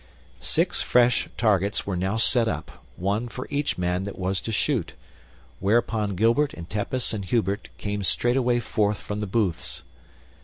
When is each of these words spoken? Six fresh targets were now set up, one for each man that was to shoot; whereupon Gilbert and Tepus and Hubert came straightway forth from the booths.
Six 0.39 0.81
fresh 0.81 1.29
targets 1.37 1.85
were 1.85 1.95
now 1.95 2.17
set 2.17 2.47
up, 2.47 2.83
one 2.95 3.27
for 3.27 3.45
each 3.51 3.77
man 3.77 4.01
that 4.05 4.17
was 4.17 4.41
to 4.41 4.51
shoot; 4.51 4.93
whereupon 5.59 6.15
Gilbert 6.15 6.55
and 6.55 6.67
Tepus 6.67 7.13
and 7.13 7.23
Hubert 7.23 7.69
came 7.77 8.01
straightway 8.03 8.59
forth 8.61 8.97
from 8.97 9.19
the 9.19 9.27
booths. 9.27 9.83